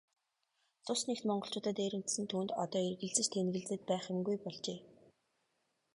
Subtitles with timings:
[0.85, 4.79] Цус нэгт монголчуудаа дээрэмдсэн түүнд одоо эргэлзэж тээнэгэлзээд байх юмгүй болжээ.